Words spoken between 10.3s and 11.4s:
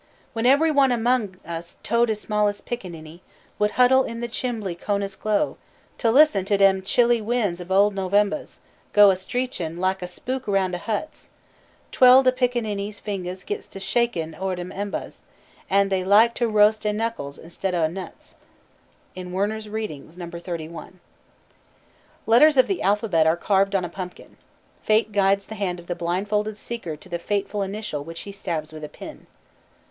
around de huts,